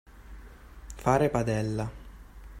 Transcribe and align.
Fare 0.95 1.29
padella. 1.29 1.85